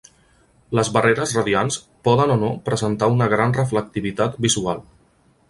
Les 0.77 0.87
barreres 0.95 1.33
radiants 1.39 1.77
poden 2.07 2.33
o 2.37 2.39
no 2.45 2.49
presentar 2.71 3.11
una 3.19 3.29
gran 3.35 3.55
reflectivitat 3.61 4.43
visual. 4.49 4.85